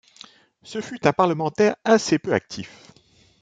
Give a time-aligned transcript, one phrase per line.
[0.63, 2.91] Ce fut un parlementaire assez peu actif.